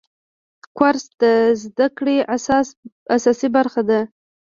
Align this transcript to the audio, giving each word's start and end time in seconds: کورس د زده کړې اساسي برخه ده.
کورس 0.77 1.05
د 1.21 1.23
زده 1.63 1.87
کړې 1.97 2.17
اساسي 3.15 3.47
برخه 3.55 3.81
ده. 3.89 4.01